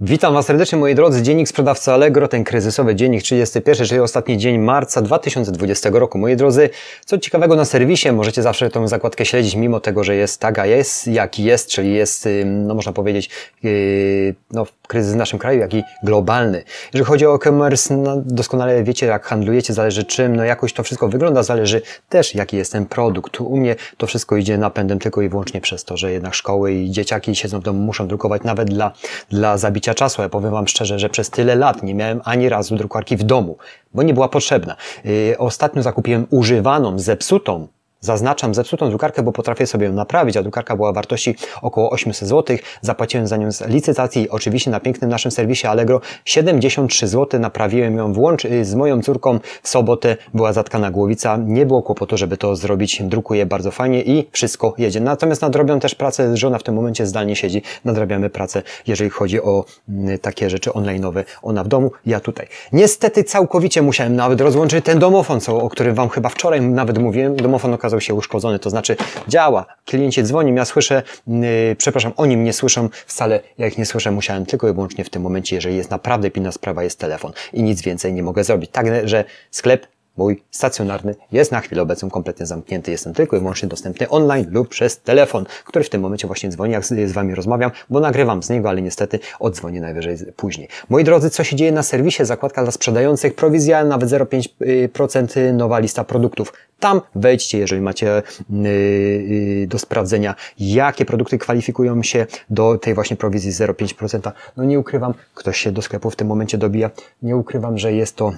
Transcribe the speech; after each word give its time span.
Witam 0.00 0.34
Was 0.34 0.46
serdecznie 0.46 0.78
moi 0.78 0.94
drodzy. 0.94 1.22
Dziennik 1.22 1.48
sprzedawcy 1.48 1.92
Allegro, 1.92 2.28
ten 2.28 2.44
kryzysowy 2.44 2.94
dziennik 2.94 3.22
31, 3.22 3.86
czyli 3.86 4.00
ostatni 4.00 4.38
dzień 4.38 4.58
marca 4.58 5.02
2020 5.02 5.90
roku. 5.92 6.18
Moi 6.18 6.36
drodzy, 6.36 6.70
co 7.04 7.18
ciekawego 7.18 7.56
na 7.56 7.64
serwisie, 7.64 8.12
możecie 8.12 8.42
zawsze 8.42 8.70
tą 8.70 8.88
zakładkę 8.88 9.24
śledzić, 9.24 9.54
mimo 9.54 9.80
tego, 9.80 10.04
że 10.04 10.16
jest 10.16 10.40
taka 10.40 10.66
jest, 10.66 11.06
jaki 11.06 11.44
jest, 11.44 11.70
czyli 11.70 11.94
jest, 11.94 12.28
no 12.44 12.74
można 12.74 12.92
powiedzieć, 12.92 13.30
yy, 13.62 14.34
no, 14.50 14.66
kryzys 14.88 15.12
w 15.12 15.16
naszym 15.16 15.38
kraju, 15.38 15.60
jak 15.60 15.74
i 15.74 15.82
globalny. 16.04 16.64
Jeżeli 16.92 17.04
chodzi 17.04 17.26
o 17.26 17.34
e-commerce, 17.34 17.96
no, 17.96 18.16
doskonale 18.16 18.84
wiecie, 18.84 19.06
jak 19.06 19.24
handlujecie, 19.24 19.72
zależy 19.72 20.04
czym, 20.04 20.36
no 20.36 20.44
jakoś 20.44 20.72
to 20.72 20.82
wszystko 20.82 21.08
wygląda, 21.08 21.42
zależy 21.42 21.82
też, 22.08 22.34
jaki 22.34 22.56
jest 22.56 22.72
ten 22.72 22.86
produkt. 22.86 23.40
U 23.40 23.56
mnie 23.56 23.76
to 23.96 24.06
wszystko 24.06 24.36
idzie 24.36 24.58
napędem 24.58 24.98
tylko 24.98 25.22
i 25.22 25.28
wyłącznie 25.28 25.60
przez 25.60 25.84
to, 25.84 25.96
że 25.96 26.12
jednak 26.12 26.34
szkoły 26.34 26.72
i 26.72 26.90
dzieciaki 26.90 27.34
siedzą 27.34 27.60
w 27.60 27.62
domu, 27.62 27.78
muszą 27.78 28.08
drukować 28.08 28.42
nawet 28.42 28.70
dla, 28.70 28.92
dla 29.30 29.58
zabicia 29.58 29.87
czasu. 29.94 30.22
Ja 30.22 30.28
powiem 30.28 30.50
Wam 30.50 30.68
szczerze, 30.68 30.98
że 30.98 31.08
przez 31.08 31.30
tyle 31.30 31.56
lat 31.56 31.82
nie 31.82 31.94
miałem 31.94 32.20
ani 32.24 32.48
razu 32.48 32.76
drukarki 32.76 33.16
w 33.16 33.22
domu, 33.22 33.56
bo 33.94 34.02
nie 34.02 34.14
była 34.14 34.28
potrzebna. 34.28 34.76
Yy, 35.04 35.38
ostatnio 35.38 35.82
zakupiłem 35.82 36.26
używaną, 36.30 36.98
zepsutą 36.98 37.68
Zaznaczam 38.00 38.54
zepsutą 38.54 38.88
drukarkę, 38.88 39.22
bo 39.22 39.32
potrafię 39.32 39.66
sobie 39.66 39.86
ją 39.86 39.92
naprawić, 39.92 40.36
a 40.36 40.42
drukarka 40.42 40.76
była 40.76 40.92
wartości 40.92 41.34
około 41.62 41.90
800 41.90 42.28
zł. 42.28 42.56
Zapłaciłem 42.80 43.26
za 43.26 43.36
nią 43.36 43.52
z 43.52 43.66
licytacji, 43.66 44.30
oczywiście 44.30 44.70
na 44.70 44.80
pięknym 44.80 45.10
naszym 45.10 45.30
serwisie 45.30 45.66
Allegro 45.66 46.00
73 46.24 47.08
zł. 47.08 47.40
Naprawiłem 47.40 47.96
ją 47.96 48.12
włącz 48.12 48.46
z 48.62 48.74
moją 48.74 49.02
córką 49.02 49.38
w 49.62 49.68
sobotę. 49.68 50.16
Była 50.34 50.52
zatkana 50.52 50.90
głowica, 50.90 51.38
nie 51.46 51.66
było 51.66 51.82
kłopotu, 51.82 52.16
żeby 52.16 52.36
to 52.36 52.56
zrobić. 52.56 53.02
Drukuje 53.02 53.46
bardzo 53.46 53.70
fajnie 53.70 54.02
i 54.02 54.28
wszystko 54.32 54.74
jedzie. 54.78 55.00
Natomiast 55.00 55.42
nadrobią 55.42 55.80
też 55.80 55.94
pracę, 55.94 56.36
żona 56.36 56.58
w 56.58 56.62
tym 56.62 56.74
momencie 56.74 57.06
zdalnie 57.06 57.36
siedzi. 57.36 57.62
Nadrabiamy 57.84 58.30
pracę, 58.30 58.62
jeżeli 58.86 59.10
chodzi 59.10 59.42
o 59.42 59.64
mm, 59.88 60.18
takie 60.18 60.50
rzeczy 60.50 60.70
online'owe. 60.70 61.24
Ona 61.42 61.64
w 61.64 61.68
domu, 61.68 61.90
ja 62.06 62.20
tutaj. 62.20 62.46
Niestety 62.72 63.24
całkowicie 63.24 63.82
musiałem 63.82 64.16
nawet 64.16 64.40
rozłączyć 64.40 64.84
ten 64.84 64.98
domofon, 64.98 65.40
co, 65.40 65.56
o 65.56 65.68
którym 65.68 65.94
Wam 65.94 66.08
chyba 66.08 66.28
wczoraj 66.28 66.60
nawet 66.60 66.98
mówiłem. 66.98 67.36
Domofon 67.36 67.78
okazał 67.88 68.00
się 68.00 68.14
uszkodzony, 68.14 68.58
to 68.58 68.70
znaczy 68.70 68.96
działa, 69.28 69.66
kliencie 69.84 70.22
dzwoni, 70.22 70.54
ja 70.54 70.64
słyszę, 70.64 71.02
yy, 71.26 71.76
przepraszam, 71.78 72.12
oni 72.16 72.36
mnie 72.36 72.52
słyszą, 72.52 72.88
wcale 73.06 73.40
ja 73.58 73.66
ich 73.66 73.78
nie 73.78 73.86
słyszę, 73.86 74.10
musiałem 74.10 74.46
tylko 74.46 74.68
i 74.68 74.72
wyłącznie 74.72 75.04
w 75.04 75.10
tym 75.10 75.22
momencie, 75.22 75.56
jeżeli 75.56 75.76
jest 75.76 75.90
naprawdę 75.90 76.30
pilna 76.30 76.52
sprawa, 76.52 76.84
jest 76.84 76.98
telefon. 76.98 77.32
I 77.52 77.62
nic 77.62 77.82
więcej 77.82 78.12
nie 78.12 78.22
mogę 78.22 78.44
zrobić. 78.44 78.70
Tak, 78.70 78.86
że 79.04 79.24
sklep 79.50 79.86
mój 80.18 80.42
stacjonarny 80.50 81.14
jest 81.32 81.52
na 81.52 81.60
chwilę 81.60 81.82
obecną 81.82 82.10
kompletnie 82.10 82.46
zamknięty. 82.46 82.90
Jestem 82.90 83.14
tylko 83.14 83.36
i 83.36 83.38
wyłącznie 83.38 83.68
dostępny 83.68 84.08
online 84.08 84.46
lub 84.50 84.68
przez 84.68 85.00
telefon, 85.00 85.44
który 85.64 85.84
w 85.84 85.90
tym 85.90 86.00
momencie 86.00 86.26
właśnie 86.26 86.50
dzwoni, 86.50 86.72
jak 86.72 86.84
z 86.84 87.12
Wami 87.12 87.34
rozmawiam, 87.34 87.70
bo 87.90 88.00
nagrywam 88.00 88.42
z 88.42 88.50
niego, 88.50 88.68
ale 88.68 88.82
niestety 88.82 89.18
odzwonię 89.40 89.80
najwyżej 89.80 90.16
później. 90.36 90.68
Moi 90.88 91.04
drodzy, 91.04 91.30
co 91.30 91.44
się 91.44 91.56
dzieje 91.56 91.72
na 91.72 91.82
serwisie? 91.82 92.24
Zakładka 92.24 92.62
dla 92.62 92.72
sprzedających, 92.72 93.34
prowizja 93.34 93.84
nawet 93.84 94.08
0,5% 94.08 95.52
nowa 95.52 95.78
lista 95.78 96.04
produktów. 96.04 96.52
Tam 96.80 97.00
wejdźcie, 97.14 97.58
jeżeli 97.58 97.82
macie 97.82 98.22
yy, 98.50 99.66
do 99.66 99.78
sprawdzenia, 99.78 100.34
jakie 100.58 101.04
produkty 101.04 101.38
kwalifikują 101.38 102.02
się 102.02 102.26
do 102.50 102.78
tej 102.78 102.94
właśnie 102.94 103.16
prowizji 103.16 103.52
0,5%. 103.52 104.32
No 104.56 104.64
nie 104.64 104.78
ukrywam, 104.78 105.14
ktoś 105.34 105.60
się 105.60 105.72
do 105.72 105.82
sklepu 105.82 106.10
w 106.10 106.16
tym 106.16 106.28
momencie 106.28 106.58
dobija. 106.58 106.90
Nie 107.22 107.36
ukrywam, 107.36 107.78
że 107.78 107.92
jest 107.92 108.16
to 108.16 108.32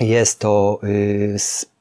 jest 0.00 0.38
to 0.38 0.80
yy, 0.82 1.38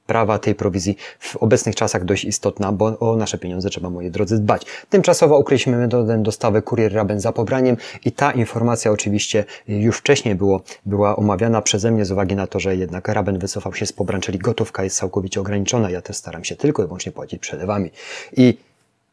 sprawa 0.08 0.40
tej 0.40 0.56
prowizji 0.56 0.98
w 1.20 1.36
obecnych 1.36 1.76
czasach 1.76 2.06
dość 2.06 2.26
istotna, 2.26 2.72
bo 2.72 3.00
o 3.00 3.16
nasze 3.16 3.38
pieniądze 3.38 3.70
trzeba, 3.70 3.90
moi 3.90 4.12
drodzy, 4.12 4.40
dbać. 4.40 4.66
Tymczasowo 4.90 5.40
ukryliśmy 5.40 5.78
metodę 5.78 6.24
dostawy 6.24 6.62
kurier 6.62 6.94
raben 6.94 7.20
za 7.20 7.32
pobraniem 7.32 7.78
i 8.06 8.12
ta 8.12 8.32
informacja 8.32 8.92
oczywiście 8.92 9.46
już 9.68 9.98
wcześniej 9.98 10.36
było, 10.36 10.62
była 10.86 11.16
omawiana 11.16 11.62
przeze 11.62 11.92
mnie 11.92 12.06
z 12.06 12.12
uwagi 12.12 12.36
na 12.36 12.48
to, 12.48 12.59
że 12.59 12.76
jednak 12.76 13.08
raben 13.08 13.40
wycofał 13.40 13.74
się 13.74 13.86
z 13.86 13.94
pobran, 13.94 14.22
czyli 14.22 14.40
gotówka 14.40 14.84
jest 14.84 14.98
całkowicie 14.98 15.42
ograniczona. 15.42 15.90
Ja 15.90 16.02
też 16.02 16.16
staram 16.16 16.44
się 16.44 16.56
tylko 16.56 16.84
i 16.84 16.86
wyłącznie 16.86 17.12
płacić 17.12 17.40
przelewami. 17.41 17.90
I 18.38 18.58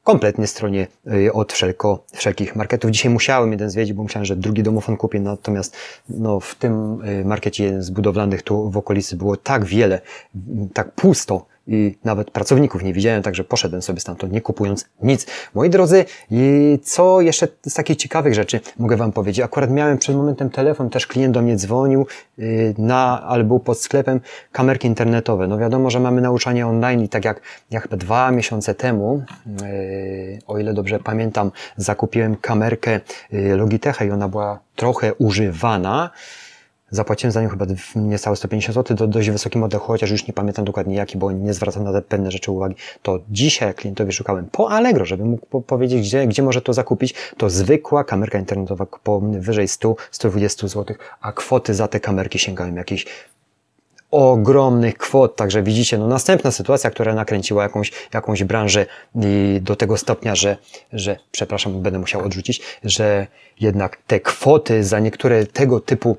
kompletnie 0.04 0.46
stronie 0.46 0.86
y, 1.12 1.32
od 1.32 1.52
wszelko, 1.52 2.04
wszelkich 2.12 2.56
marketów. 2.56 2.90
Dzisiaj 2.90 3.12
musiałem 3.12 3.52
jeden 3.52 3.70
zwiedzić, 3.70 3.92
bo 3.92 4.02
myślałem, 4.02 4.24
że 4.24 4.36
drugi 4.36 4.62
domofon 4.62 4.96
kupię, 4.96 5.20
natomiast 5.20 5.76
no, 6.08 6.40
w 6.40 6.54
tym 6.54 7.00
y, 7.04 7.24
markecie 7.24 7.82
z 7.82 7.90
budowlanych 7.90 8.42
tu 8.42 8.70
w 8.70 8.76
okolicy 8.76 9.16
było 9.16 9.36
tak 9.36 9.64
wiele, 9.64 10.00
tak 10.74 10.92
pusto, 10.92 11.46
i 11.66 11.98
nawet 12.04 12.30
pracowników 12.30 12.82
nie 12.82 12.92
widziałem, 12.92 13.22
także 13.22 13.44
poszedłem 13.44 13.82
sobie 13.82 14.00
stamtąd, 14.00 14.32
nie 14.32 14.40
kupując 14.40 14.86
nic. 15.02 15.26
Moi 15.54 15.70
drodzy, 15.70 16.04
i 16.30 16.78
co 16.82 17.20
jeszcze 17.20 17.48
z 17.66 17.74
takich 17.74 17.96
ciekawych 17.96 18.34
rzeczy 18.34 18.60
mogę 18.78 18.96
Wam 18.96 19.12
powiedzieć? 19.12 19.44
Akurat 19.44 19.70
miałem 19.70 19.98
przed 19.98 20.16
momentem 20.16 20.50
telefon, 20.50 20.90
też 20.90 21.06
klient 21.06 21.34
do 21.34 21.42
mnie 21.42 21.56
dzwonił 21.56 22.06
y, 22.38 22.74
na, 22.78 23.22
albo 23.22 23.60
pod 23.60 23.80
sklepem 23.80 24.20
kamerki 24.52 24.88
internetowe. 24.88 25.46
No 25.46 25.58
wiadomo, 25.58 25.90
że 25.90 26.00
mamy 26.00 26.20
nauczanie 26.20 26.66
online 26.66 27.02
i 27.02 27.08
tak 27.08 27.24
jak, 27.24 27.40
jak 27.70 27.88
dwa 27.88 28.30
miesiące 28.30 28.74
temu, 28.74 29.22
y, 29.62 30.38
o 30.46 30.58
ile 30.58 30.74
dobrze 30.74 30.98
pamiętam, 30.98 31.50
zakupiłem 31.76 32.36
kamerkę 32.36 33.00
y, 33.32 33.56
Logitecha 33.56 34.04
i 34.04 34.10
ona 34.10 34.28
była 34.28 34.60
trochę 34.76 35.14
używana. 35.14 36.10
Zapłaciłem 36.90 37.32
za 37.32 37.42
nią 37.42 37.48
chyba 37.48 37.66
niecałe 37.96 38.36
150 38.36 38.74
zł, 38.74 38.96
to 38.96 39.06
dość 39.06 39.30
wysoki 39.30 39.58
model, 39.58 39.80
chociaż 39.80 40.10
już 40.10 40.26
nie 40.26 40.34
pamiętam 40.34 40.64
dokładnie 40.64 40.94
jaki, 40.94 41.18
bo 41.18 41.32
nie 41.32 41.54
zwracam 41.54 41.84
na 41.84 41.92
te 41.92 42.02
pewne 42.02 42.30
rzeczy 42.30 42.50
uwagi. 42.50 42.74
To 43.02 43.18
dzisiaj 43.30 43.74
klientowi 43.74 44.12
szukałem 44.12 44.48
po 44.52 44.70
Allegro, 44.70 45.04
żeby 45.04 45.24
mógł 45.24 45.60
powiedzieć, 45.60 46.00
gdzie, 46.00 46.26
gdzie 46.26 46.42
może 46.42 46.62
to 46.62 46.72
zakupić, 46.72 47.14
to 47.36 47.50
zwykła 47.50 48.04
kamerka 48.04 48.38
internetowa 48.38 48.86
powyżej 48.86 49.68
100-120 49.68 50.68
zł, 50.68 50.96
a 51.20 51.32
kwoty 51.32 51.74
za 51.74 51.88
te 51.88 52.00
kamerki 52.00 52.38
sięgają 52.38 52.74
jakieś 52.74 53.06
ogromnych 54.14 54.98
kwot, 54.98 55.36
także 55.36 55.62
widzicie, 55.62 55.98
no 55.98 56.06
następna 56.06 56.50
sytuacja, 56.50 56.90
która 56.90 57.14
nakręciła 57.14 57.62
jakąś, 57.62 57.92
jakąś 58.14 58.44
branżę 58.44 58.86
do 59.60 59.76
tego 59.76 59.96
stopnia, 59.96 60.34
że, 60.34 60.56
że, 60.92 61.16
przepraszam, 61.32 61.82
będę 61.82 61.98
musiał 61.98 62.24
odrzucić, 62.24 62.62
że 62.84 63.26
jednak 63.60 63.96
te 64.06 64.20
kwoty 64.20 64.84
za 64.84 65.00
niektóre 65.00 65.46
tego 65.46 65.80
typu 65.80 66.16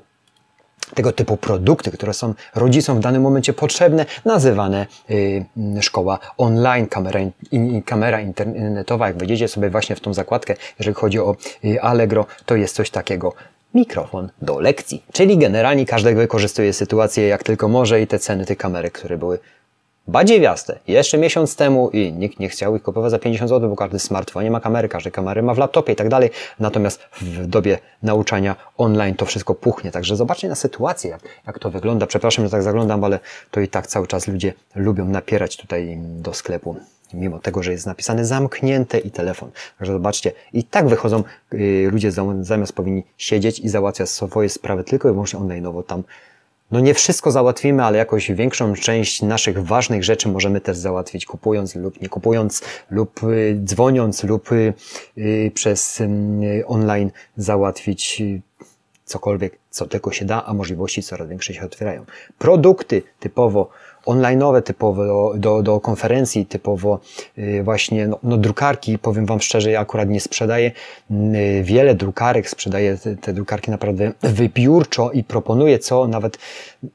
tego 0.94 1.12
typu 1.12 1.36
produkty, 1.36 1.90
które 1.90 2.14
są 2.14 2.34
rodzicom 2.54 2.98
w 2.98 3.00
danym 3.00 3.22
momencie 3.22 3.52
potrzebne, 3.52 4.06
nazywane 4.24 4.86
y, 5.10 5.44
szkoła 5.80 6.18
online, 6.38 6.86
kamera, 6.86 7.20
in, 7.52 7.82
kamera 7.82 8.20
internetowa. 8.20 9.06
Jak 9.06 9.18
wejdziecie 9.18 9.48
sobie 9.48 9.70
właśnie 9.70 9.96
w 9.96 10.00
tą 10.00 10.14
zakładkę, 10.14 10.54
jeżeli 10.78 10.94
chodzi 10.94 11.18
o 11.18 11.36
y, 11.64 11.82
Allegro, 11.82 12.26
to 12.46 12.56
jest 12.56 12.74
coś 12.74 12.90
takiego 12.90 13.32
mikrofon 13.74 14.30
do 14.42 14.60
lekcji. 14.60 15.02
Czyli 15.12 15.38
generalnie 15.38 15.86
każdy 15.86 16.14
wykorzystuje 16.14 16.72
sytuację 16.72 17.28
jak 17.28 17.42
tylko 17.42 17.68
może 17.68 18.00
i 18.00 18.06
te 18.06 18.18
ceny 18.18 18.44
tych 18.44 18.58
kamerek, 18.58 18.92
które 18.92 19.18
były 19.18 19.38
badziewiaste. 20.08 20.78
Jeszcze 20.86 21.18
miesiąc 21.18 21.56
temu 21.56 21.90
i 21.90 22.12
nikt 22.12 22.40
nie 22.40 22.48
chciał 22.48 22.76
ich 22.76 22.82
kupować 22.82 23.10
za 23.10 23.18
50 23.18 23.48
zł, 23.48 23.70
bo 23.70 23.76
każdy 23.76 23.98
smartfon 23.98 24.50
ma 24.50 24.60
kamery, 24.60 24.88
każdy 24.88 25.10
kamery 25.10 25.42
ma 25.42 25.54
w 25.54 25.58
laptopie 25.58 25.92
i 25.92 25.96
tak 25.96 26.08
dalej. 26.08 26.30
Natomiast 26.60 27.00
w 27.20 27.46
dobie 27.46 27.78
nauczania 28.02 28.56
online 28.76 29.14
to 29.14 29.26
wszystko 29.26 29.54
puchnie. 29.54 29.90
Także 29.90 30.16
zobaczcie 30.16 30.48
na 30.48 30.54
sytuację, 30.54 31.10
jak, 31.10 31.20
jak 31.46 31.58
to 31.58 31.70
wygląda. 31.70 32.06
Przepraszam, 32.06 32.44
że 32.44 32.50
tak 32.50 32.62
zaglądam, 32.62 33.04
ale 33.04 33.18
to 33.50 33.60
i 33.60 33.68
tak 33.68 33.86
cały 33.86 34.06
czas 34.06 34.28
ludzie 34.28 34.52
lubią 34.74 35.04
napierać 35.04 35.56
tutaj 35.56 35.98
do 36.00 36.34
sklepu. 36.34 36.76
Mimo 37.14 37.38
tego, 37.38 37.62
że 37.62 37.72
jest 37.72 37.86
napisane 37.86 38.24
zamknięte 38.24 38.98
i 38.98 39.10
telefon. 39.10 39.50
Także 39.78 39.92
zobaczcie, 39.92 40.32
i 40.52 40.64
tak 40.64 40.88
wychodzą 40.88 41.22
yy, 41.52 41.90
ludzie 41.90 42.12
zamiast 42.40 42.72
powinni 42.72 43.04
siedzieć 43.18 43.58
i 43.58 43.68
załatwiać 43.68 44.08
swoje 44.10 44.48
sprawy 44.48 44.84
tylko 44.84 45.08
i 45.08 45.12
wyłącznie 45.12 45.40
online'owo 45.40 45.82
tam 45.82 46.02
no 46.70 46.80
nie 46.80 46.94
wszystko 46.94 47.30
załatwimy, 47.30 47.84
ale 47.84 47.98
jakoś 47.98 48.32
większą 48.32 48.74
część 48.74 49.22
naszych 49.22 49.66
ważnych 49.66 50.04
rzeczy 50.04 50.28
możemy 50.28 50.60
też 50.60 50.76
załatwić 50.76 51.26
kupując 51.26 51.74
lub 51.74 52.00
nie 52.02 52.08
kupując, 52.08 52.62
lub 52.90 53.22
y, 53.22 53.60
dzwoniąc, 53.64 54.24
lub 54.24 54.52
y, 54.52 54.74
y, 55.18 55.50
przez 55.54 56.02
online 56.66 57.10
załatwić 57.36 58.22
cokolwiek, 59.04 59.58
co 59.76 59.86
tylko 59.86 60.12
się 60.12 60.24
da, 60.24 60.44
a 60.44 60.54
możliwości 60.54 61.02
coraz 61.02 61.28
większe 61.28 61.54
się 61.54 61.64
otwierają. 61.64 62.04
Produkty 62.38 63.02
typowo 63.20 63.70
online'owe, 64.06 64.62
typowo 64.62 65.32
do, 65.36 65.62
do, 65.62 65.80
konferencji, 65.80 66.46
typowo 66.46 67.00
y, 67.38 67.62
właśnie 67.62 68.08
no, 68.08 68.18
no, 68.22 68.36
drukarki, 68.36 68.98
powiem 68.98 69.26
Wam 69.26 69.40
szczerze, 69.40 69.70
ja 69.70 69.80
akurat 69.80 70.08
nie 70.08 70.20
sprzedaję 70.20 70.72
y, 71.10 71.62
wiele 71.64 71.94
drukarek, 71.94 72.50
sprzedaję 72.50 72.96
te, 72.96 73.16
te 73.16 73.32
drukarki 73.32 73.70
naprawdę 73.70 74.12
wybiórczo 74.22 75.10
i 75.10 75.24
proponuję 75.24 75.78
co, 75.78 76.08
nawet, 76.08 76.38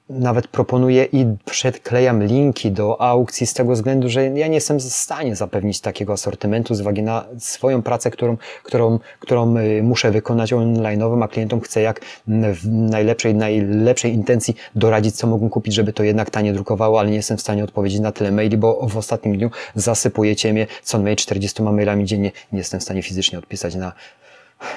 nawet 0.09 0.47
proponuję 0.47 1.05
i 1.11 1.25
przedklejam 1.45 2.23
linki 2.23 2.71
do 2.71 3.01
aukcji 3.01 3.47
z 3.47 3.53
tego 3.53 3.73
względu, 3.73 4.09
że 4.09 4.25
ja 4.25 4.47
nie 4.47 4.55
jestem 4.55 4.77
w 4.77 4.83
stanie 4.83 5.35
zapewnić 5.35 5.81
takiego 5.81 6.13
asortymentu 6.13 6.75
z 6.75 6.81
uwagi 6.81 7.03
na 7.03 7.25
swoją 7.39 7.81
pracę, 7.81 8.11
którą, 8.11 8.37
którą, 8.63 8.99
którą 9.19 9.57
y, 9.57 9.83
muszę 9.83 10.11
wykonać 10.11 10.53
online'ową, 10.53 11.23
a 11.23 11.27
klientom 11.27 11.61
chcę 11.61 11.81
jak 11.81 12.01
w 12.27 12.67
najlepszej, 12.71 13.35
najlepszej 13.35 14.13
intencji 14.13 14.55
doradzić, 14.75 15.15
co 15.15 15.27
mogą 15.27 15.49
kupić, 15.49 15.73
żeby 15.73 15.93
to 15.93 16.03
jednak 16.03 16.29
tanie 16.29 16.53
drukowało, 16.53 16.99
ale 16.99 17.09
nie 17.09 17.15
jestem 17.15 17.37
w 17.37 17.41
stanie 17.41 17.63
odpowiedzieć 17.63 17.99
na 17.99 18.11
tyle 18.11 18.31
maili, 18.31 18.57
bo 18.57 18.87
w 18.87 18.97
ostatnim 18.97 19.37
dniu 19.37 19.49
zasypujecie 19.75 20.53
mnie 20.53 20.67
co 20.83 20.97
najmniej 20.97 21.15
40 21.15 21.63
mailami 21.63 22.05
dziennie. 22.05 22.31
Nie 22.51 22.57
jestem 22.57 22.79
w 22.79 22.83
stanie 22.83 23.01
fizycznie 23.01 23.39
odpisać 23.39 23.75
na 23.75 23.93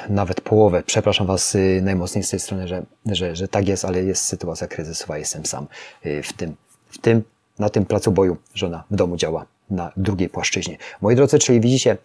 nawet 0.08 0.40
połowę. 0.40 0.82
Przepraszam 0.86 1.26
Was 1.26 1.54
y, 1.54 1.80
najmocniej 1.82 2.24
z 2.24 2.30
tej 2.30 2.40
strony, 2.40 2.68
że, 2.68 2.82
że, 3.06 3.36
że 3.36 3.48
tak 3.48 3.68
jest, 3.68 3.84
ale 3.84 4.02
jest 4.02 4.24
sytuacja 4.24 4.66
kryzysowa, 4.66 5.18
jestem 5.18 5.46
sam 5.46 5.66
y, 6.06 6.22
w 6.22 6.32
tym, 6.32 6.56
w 6.88 6.98
tym, 6.98 7.22
na 7.58 7.68
tym 7.68 7.86
placu 7.86 8.12
boju. 8.12 8.36
Żona 8.54 8.84
w 8.90 8.96
domu 8.96 9.16
działa 9.16 9.46
na 9.70 9.92
drugiej 9.96 10.28
płaszczyźnie. 10.28 10.78
Moi 11.00 11.16
drodzy, 11.16 11.38
czyli 11.38 11.60
widzicie, 11.60 11.96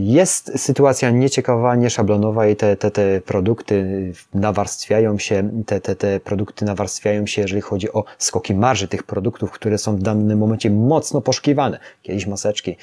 jest 0.00 0.52
sytuacja 0.56 1.10
nieciekawa, 1.10 1.76
nieszablonowa 1.76 2.46
i 2.46 2.56
te, 2.56 2.76
te, 2.76 2.90
te 2.90 3.20
produkty 3.20 4.12
nawarstwiają 4.34 5.18
się, 5.18 5.62
te, 5.66 5.80
te, 5.80 5.96
te 5.96 6.20
produkty 6.20 6.64
nawarstwiają 6.64 7.26
się, 7.26 7.42
jeżeli 7.42 7.62
chodzi 7.62 7.92
o 7.92 8.04
skoki 8.18 8.54
marży 8.54 8.88
tych 8.88 9.02
produktów, 9.02 9.50
które 9.50 9.78
są 9.78 9.96
w 9.96 10.02
danym 10.02 10.38
momencie 10.38 10.70
mocno 10.70 11.20
poszukiwane. 11.20 11.78
Kiedyś 12.02 12.26
maseczki, 12.26 12.76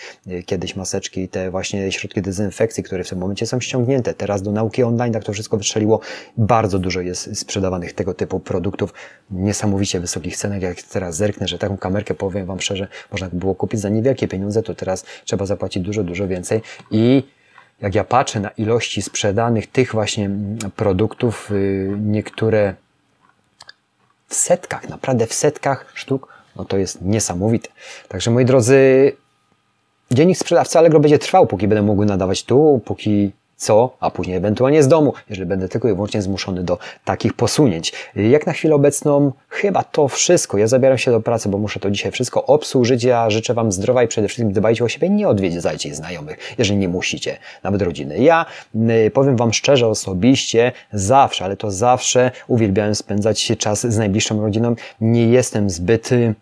kiedyś 0.46 0.76
maseczki, 0.76 1.28
te 1.28 1.52
właśnie 1.52 1.92
środki 1.92 2.22
dezynfekcji, 2.22 2.84
które 2.84 3.04
w 3.04 3.10
tym 3.10 3.20
momencie 3.20 3.46
są 3.48 3.60
ściągnięte. 3.60 4.14
Teraz 4.14 4.42
do 4.42 4.52
nauki 4.52 4.84
online 4.84 5.14
tak 5.14 5.24
to 5.24 5.34
wszystko 5.34 5.58
wystrzeliło. 5.58 6.00
Bardzo 6.38 6.80
dużo 6.80 7.02
jest 7.02 7.38
sprzedawanych 7.38 7.94
tego 7.94 8.14
typu 8.14 8.40
produktów. 8.40 8.94
Niesamowicie 9.32 10.00
wysokich 10.00 10.38
cenach. 10.38 10.62
Jak 10.62 10.82
teraz 10.82 11.16
zerknę, 11.16 11.48
że 11.48 11.58
taką 11.58 11.78
kamerkę, 11.78 12.14
powiem 12.14 12.46
Wam 12.46 12.60
szczerze, 12.60 12.88
można 13.12 13.30
było 13.34 13.56
kupić 13.56 13.80
za 13.80 13.90
niewielkie 13.90 14.28
pieniądze, 14.28 14.64
to 14.64 14.76
teraz 14.76 15.06
trzeba 15.26 15.46
zapłacić 15.46 15.84
dużo, 15.84 16.04
dużo 16.04 16.28
więcej 16.28 16.51
więcej 16.52 16.62
i 16.92 17.24
jak 17.82 17.96
ja 17.96 18.04
patrzę 18.04 18.40
na 18.40 18.50
ilości 18.50 19.02
sprzedanych 19.02 19.68
tych 19.68 19.92
właśnie 19.92 20.30
produktów, 20.76 21.52
y, 21.52 21.96
niektóre 22.00 22.76
w 24.28 24.36
setkach, 24.36 24.90
naprawdę 24.90 25.28
w 25.28 25.34
setkach 25.34 25.92
sztuk, 25.94 26.28
no 26.56 26.66
to 26.66 26.78
jest 26.78 27.02
niesamowite. 27.02 27.70
Także 28.08 28.32
moi 28.32 28.46
drodzy, 28.46 29.12
dziennik 30.12 30.38
sprzedawcy 30.38 30.80
Allegro 30.80 31.00
będzie 31.00 31.20
trwał, 31.20 31.48
póki 31.48 31.68
będę 31.68 31.82
mógł 31.82 32.06
nadawać 32.06 32.44
tu, 32.44 32.82
póki 32.86 33.32
co, 33.62 33.96
a 34.00 34.12
później 34.12 34.38
ewentualnie 34.38 34.84
z 34.84 34.88
domu, 34.88 35.14
jeżeli 35.30 35.48
będę 35.48 35.70
tylko 35.70 35.90
i 35.90 35.94
wyłącznie 35.94 36.22
zmuszony 36.22 36.64
do 36.64 36.78
takich 37.06 37.34
posunięć. 37.34 37.94
Jak 38.16 38.48
na 38.48 38.54
chwilę 38.54 38.76
obecną, 38.76 39.32
chyba 39.50 39.84
to 39.84 40.08
wszystko. 40.08 40.58
Ja 40.58 40.68
zabieram 40.68 40.98
się 40.98 41.12
do 41.12 41.22
pracy, 41.22 41.50
bo 41.50 41.58
muszę 41.58 41.80
to 41.80 41.92
dzisiaj 41.92 42.12
wszystko 42.12 42.46
obsłużyć. 42.46 43.04
Ja 43.04 43.30
życzę 43.30 43.54
Wam 43.54 43.72
zdrowa 43.72 44.04
i 44.04 44.08
przede 44.08 44.28
wszystkim 44.28 44.54
dbajcie 44.54 44.84
o 44.84 44.90
siebie, 44.90 45.10
nie 45.10 45.28
odwiedzajcie 45.28 45.96
znajomych, 45.96 46.38
jeżeli 46.58 46.80
nie 46.80 46.88
musicie, 46.88 47.38
nawet 47.64 47.82
rodziny. 47.82 48.20
Ja 48.20 48.46
y, 48.76 49.12
powiem 49.14 49.38
Wam 49.38 49.54
szczerze, 49.54 49.88
osobiście, 49.88 50.72
zawsze, 50.94 51.46
ale 51.46 51.58
to 51.58 51.72
zawsze 51.72 52.32
uwielbiałem 52.48 52.96
spędzać 52.96 53.52
czas 53.58 53.88
z 53.88 53.98
najbliższą 53.98 54.42
rodziną. 54.42 54.76
Nie 55.02 55.28
jestem 55.28 55.70
zbyt 55.70 56.12
y, 56.12 56.36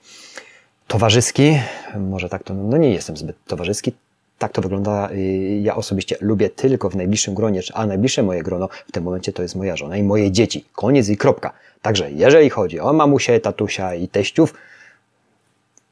towarzyski, 0.87 1.59
może 1.99 2.29
tak 2.29 2.43
to, 2.43 2.53
no 2.53 2.77
nie 2.77 2.89
jestem 2.89 3.17
zbyt 3.17 3.35
towarzyski, 3.47 3.93
tak 4.39 4.51
to 4.51 4.61
wygląda. 4.61 5.11
Y, 5.11 5.59
ja 5.63 5.75
osobiście 5.75 6.15
lubię 6.21 6.49
tylko 6.49 6.89
w 6.89 6.95
najbliższym 6.95 7.33
gronie, 7.33 7.61
a 7.73 7.85
najbliższe 7.85 8.23
moje 8.23 8.43
grono 8.43 8.69
w 8.87 8.91
tym 8.91 9.03
momencie 9.03 9.33
to 9.33 9.41
jest 9.41 9.55
moja 9.55 9.75
żona 9.75 9.97
i 9.97 10.03
moje 10.03 10.31
dzieci. 10.31 10.65
Koniec 10.73 11.09
i 11.09 11.17
kropka. 11.17 11.53
Także 11.81 12.11
jeżeli 12.11 12.49
chodzi 12.49 12.79
o 12.79 12.93
mamusię, 12.93 13.39
tatusia 13.39 13.95
i 13.95 14.07
teściów, 14.07 14.53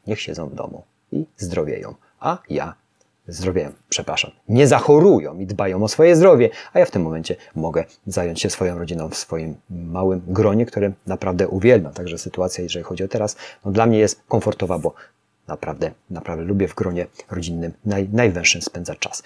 niech 0.07 0.21
siedzą 0.21 0.49
w 0.49 0.55
domu 0.55 0.83
i 1.11 1.25
zdrowieją. 1.37 1.95
A 2.19 2.37
ja 2.49 2.73
zdrowieją, 3.27 3.71
przepraszam, 3.89 4.31
nie 4.49 4.67
zachorują 4.67 5.39
i 5.39 5.45
dbają 5.45 5.83
o 5.83 5.87
swoje 5.87 6.15
zdrowie, 6.15 6.49
a 6.73 6.79
ja 6.79 6.85
w 6.85 6.91
tym 6.91 7.01
momencie 7.01 7.35
mogę 7.55 7.83
zająć 8.07 8.41
się 8.41 8.49
swoją 8.49 8.77
rodziną 8.79 9.09
w 9.09 9.15
swoim 9.15 9.55
małym 9.69 10.21
gronie, 10.27 10.65
które 10.65 10.91
naprawdę 11.07 11.47
uwielbiam. 11.47 11.93
Także 11.93 12.17
sytuacja, 12.17 12.63
jeżeli 12.63 12.83
chodzi 12.83 13.03
o 13.03 13.07
teraz, 13.07 13.35
no 13.65 13.71
dla 13.71 13.85
mnie 13.85 13.99
jest 13.99 14.21
komfortowa, 14.27 14.79
bo 14.79 14.93
naprawdę, 15.47 15.91
naprawdę 16.09 16.43
lubię 16.43 16.67
w 16.67 16.75
gronie 16.75 17.05
rodzinnym 17.31 17.73
naj, 17.85 18.09
najwęższym 18.13 18.61
spędzać 18.61 18.99
czas. 18.99 19.23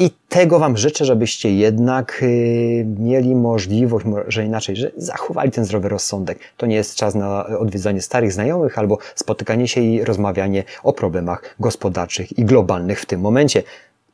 I 0.00 0.10
tego 0.28 0.58
Wam 0.58 0.76
życzę, 0.76 1.04
żebyście 1.04 1.54
jednak 1.54 2.18
yy, 2.22 2.84
mieli 2.84 3.34
możliwość, 3.34 4.06
może 4.06 4.44
inaczej, 4.44 4.76
że 4.76 4.90
zachowali 4.96 5.50
ten 5.50 5.64
zdrowy 5.64 5.88
rozsądek. 5.88 6.38
To 6.56 6.66
nie 6.66 6.76
jest 6.76 6.94
czas 6.94 7.14
na 7.14 7.46
odwiedzanie 7.46 8.02
starych 8.02 8.32
znajomych 8.32 8.78
albo 8.78 8.98
spotykanie 9.14 9.68
się 9.68 9.80
i 9.80 10.04
rozmawianie 10.04 10.64
o 10.82 10.92
problemach 10.92 11.54
gospodarczych 11.60 12.38
i 12.38 12.44
globalnych 12.44 13.00
w 13.00 13.06
tym 13.06 13.20
momencie. 13.20 13.62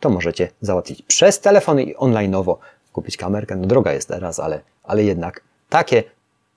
To 0.00 0.10
możecie 0.10 0.48
załatwić 0.60 1.02
przez 1.02 1.40
telefon 1.40 1.80
i 1.80 1.94
online'owo. 1.94 2.56
Kupić 2.92 3.16
kamerkę, 3.16 3.56
no 3.56 3.66
droga 3.66 3.92
jest 3.92 4.08
teraz, 4.08 4.40
ale, 4.40 4.60
ale 4.82 5.04
jednak 5.04 5.40
takie 5.68 6.02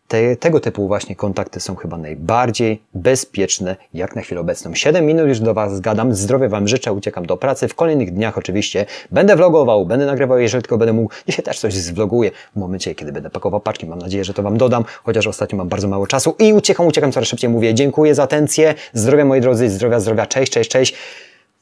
te, 0.08 0.36
tego 0.36 0.60
typu 0.60 0.88
właśnie 0.88 1.16
kontakty 1.16 1.60
są 1.60 1.76
chyba 1.76 1.98
najbardziej 1.98 2.82
bezpieczne 2.94 3.76
jak 3.94 4.16
na 4.16 4.22
chwilę 4.22 4.42
obecną. 4.42 4.76
7 4.76 5.06
minut 5.06 5.28
już 5.28 5.40
do 5.40 5.54
Was 5.54 5.76
zgadam. 5.76 6.16
Zdrowie 6.16 6.50
Wam 6.50 6.68
życzę, 6.68 6.94
uciekam 6.94 7.26
do 7.26 7.38
pracy. 7.38 7.68
W 7.68 7.76
kolejnych 7.76 8.14
dniach 8.14 8.38
oczywiście 8.38 8.86
będę 9.12 9.36
vlogował, 9.36 9.86
będę 9.86 10.06
nagrywał, 10.06 10.40
jeżeli 10.40 10.64
tylko 10.64 10.78
będę 10.78 10.94
mógł. 10.94 11.14
Dzisiaj 11.28 11.46
też 11.46 11.60
coś 11.60 11.74
zvloguję 11.74 12.32
w 12.56 12.60
momencie, 12.60 12.96
kiedy 12.96 13.12
będę 13.12 13.30
pakował 13.30 13.60
paczki. 13.60 13.86
Mam 13.86 14.00
nadzieję, 14.00 14.24
że 14.24 14.34
to 14.34 14.44
Wam 14.44 14.58
dodam, 14.58 14.86
chociaż 15.04 15.28
ostatnio 15.28 15.58
mam 15.58 15.68
bardzo 15.68 15.88
mało 15.88 16.08
czasu 16.08 16.36
i 16.40 16.54
uciekam, 16.54 16.88
uciekam 16.88 17.12
coraz 17.12 17.30
szybciej. 17.30 17.50
Mówię 17.50 17.74
dziękuję 17.74 18.16
za 18.16 18.24
atencję. 18.24 18.74
Zdrowia 18.94 19.26
moi 19.26 19.42
drodzy, 19.42 19.70
zdrowia, 19.70 20.00
zdrowia. 20.00 20.26
Cześć, 20.26 20.52
cześć, 20.52 20.70
cześć. 20.70 20.96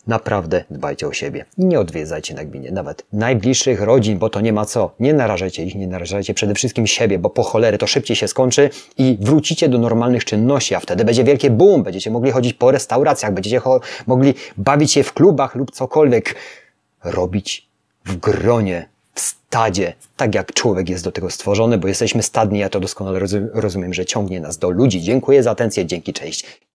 Naprawdę 0.07 0.63
dbajcie 0.69 1.07
o 1.07 1.13
siebie 1.13 1.45
i 1.57 1.65
nie 1.65 1.79
odwiedzajcie 1.79 2.33
na 2.33 2.45
gminie 2.45 2.71
nawet 2.71 3.05
najbliższych 3.13 3.81
rodzin, 3.81 4.17
bo 4.17 4.29
to 4.29 4.41
nie 4.41 4.53
ma 4.53 4.65
co. 4.65 4.95
Nie 4.99 5.13
narażajcie 5.13 5.63
ich, 5.63 5.75
nie 5.75 5.87
narażajcie 5.87 6.33
przede 6.33 6.53
wszystkim 6.53 6.87
siebie, 6.87 7.19
bo 7.19 7.29
po 7.29 7.43
cholery 7.43 7.77
to 7.77 7.87
szybciej 7.87 8.15
się 8.15 8.27
skończy 8.27 8.69
i 8.97 9.17
wrócicie 9.21 9.69
do 9.69 9.77
normalnych 9.77 10.25
czynności, 10.25 10.75
a 10.75 10.79
wtedy 10.79 11.05
będzie 11.05 11.23
wielkie 11.23 11.49
boom. 11.49 11.83
Będziecie 11.83 12.11
mogli 12.11 12.31
chodzić 12.31 12.53
po 12.53 12.71
restauracjach, 12.71 13.33
będziecie 13.33 13.61
mogli 14.07 14.33
bawić 14.57 14.91
się 14.91 15.03
w 15.03 15.13
klubach 15.13 15.55
lub 15.55 15.71
cokolwiek 15.71 16.35
robić 17.03 17.67
w 18.05 18.17
gronie, 18.17 18.89
w 19.13 19.19
stadzie, 19.19 19.93
tak 20.17 20.35
jak 20.35 20.53
człowiek 20.53 20.89
jest 20.89 21.03
do 21.03 21.11
tego 21.11 21.29
stworzony, 21.29 21.77
bo 21.77 21.87
jesteśmy 21.87 22.23
stadni, 22.23 22.59
ja 22.59 22.69
to 22.69 22.79
doskonale 22.79 23.19
rozumiem, 23.53 23.93
że 23.93 24.05
ciągnie 24.05 24.39
nas 24.39 24.57
do 24.57 24.69
ludzi. 24.69 25.01
Dziękuję 25.01 25.43
za 25.43 25.51
atencję, 25.51 25.85
dzięki, 25.85 26.13
cześć. 26.13 26.61